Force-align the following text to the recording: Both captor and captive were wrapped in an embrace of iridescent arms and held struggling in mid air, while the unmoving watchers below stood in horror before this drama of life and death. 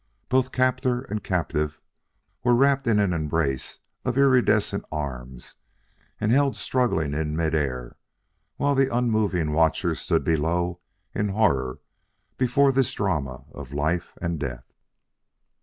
Both 0.29 0.51
captor 0.51 1.01
and 1.01 1.23
captive 1.23 1.79
were 2.43 2.55
wrapped 2.55 2.87
in 2.87 2.97
an 2.97 3.13
embrace 3.13 3.81
of 4.03 4.17
iridescent 4.17 4.83
arms 4.91 5.57
and 6.19 6.31
held 6.31 6.57
struggling 6.57 7.13
in 7.13 7.35
mid 7.35 7.53
air, 7.53 7.97
while 8.55 8.73
the 8.73 8.91
unmoving 8.91 9.51
watchers 9.51 10.07
below 10.07 10.79
stood 11.13 11.19
in 11.21 11.29
horror 11.29 11.81
before 12.35 12.71
this 12.71 12.91
drama 12.93 13.45
of 13.51 13.73
life 13.73 14.17
and 14.19 14.39
death. 14.39 14.73